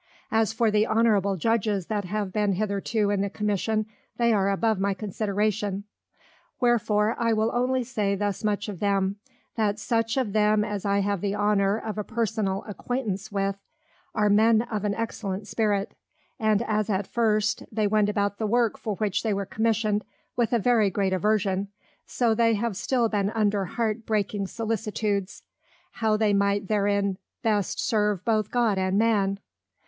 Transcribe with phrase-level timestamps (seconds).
[0.31, 3.85] As for the Honourable Judges that have been hitherto in the Commission,
[4.17, 5.83] they are above my Consideration:
[6.59, 9.17] wherefore I will only say thus much of them,
[9.57, 13.59] That such of them as I have the Honour of a Personal Acquaintance with,
[14.15, 15.93] are Men of an excellent Spirit;
[16.39, 20.03] and as at first they went about the work for which they were Commission'd,
[20.35, 21.67] with a very great aversion,
[22.07, 25.43] so they have still been under Heart breaking Sollicitudes,
[25.91, 29.37] how they might therein best serve both God and Man?